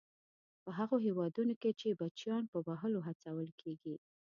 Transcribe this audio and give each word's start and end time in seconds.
په 0.63 0.69
هغو 0.77 0.95
هېوادونو 1.05 1.53
کې 1.61 1.71
چې 1.79 1.97
بچیان 2.01 2.43
په 2.51 2.57
وهلو 2.67 2.99
هڅول 3.07 3.47
کیږي. 3.61 3.95